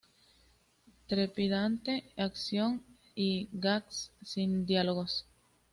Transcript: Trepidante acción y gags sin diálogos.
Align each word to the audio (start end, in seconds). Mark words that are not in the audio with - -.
Trepidante 1.05 2.11
acción 2.17 2.81
y 3.13 3.49
gags 3.51 4.09
sin 4.23 4.65
diálogos. 4.65 5.27